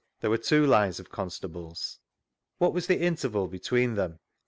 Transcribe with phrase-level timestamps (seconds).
[0.21, 1.99] —There were two lines of constables.
[2.57, 4.17] What was the interval between them?